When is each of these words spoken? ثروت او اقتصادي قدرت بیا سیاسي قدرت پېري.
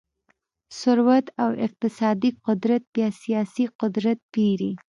ثروت 0.79 1.25
او 1.43 1.49
اقتصادي 1.65 2.29
قدرت 2.45 2.83
بیا 2.93 3.07
سیاسي 3.21 3.65
قدرت 3.81 4.19
پېري. 4.33 4.71